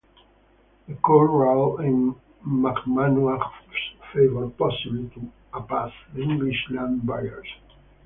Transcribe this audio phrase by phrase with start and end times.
[0.87, 3.51] The court ruled in Mammanuah's
[4.11, 7.45] favor, possibly to appease the English land buyers.